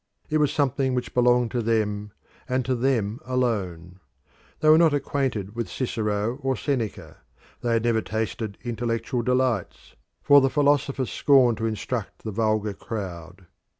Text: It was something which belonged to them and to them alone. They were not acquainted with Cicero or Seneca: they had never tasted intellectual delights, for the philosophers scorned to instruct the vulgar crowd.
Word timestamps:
It 0.31 0.39
was 0.39 0.51
something 0.51 0.95
which 0.95 1.13
belonged 1.13 1.51
to 1.51 1.61
them 1.61 2.11
and 2.49 2.65
to 2.65 2.73
them 2.73 3.19
alone. 3.23 3.99
They 4.59 4.67
were 4.69 4.77
not 4.79 4.95
acquainted 4.95 5.55
with 5.55 5.69
Cicero 5.69 6.37
or 6.37 6.55
Seneca: 6.55 7.17
they 7.61 7.73
had 7.73 7.83
never 7.83 8.01
tasted 8.01 8.57
intellectual 8.63 9.21
delights, 9.21 9.95
for 10.23 10.41
the 10.41 10.49
philosophers 10.49 11.11
scorned 11.11 11.57
to 11.59 11.67
instruct 11.67 12.23
the 12.23 12.31
vulgar 12.31 12.73
crowd. 12.73 13.45